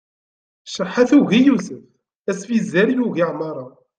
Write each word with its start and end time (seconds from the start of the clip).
Ceḥḥa 0.67 1.03
tugi 1.09 1.39
Yusef, 1.45 1.83
asbizzer 2.29 2.87
yugi 2.91 3.23
Ɛmaṛa. 3.31 3.67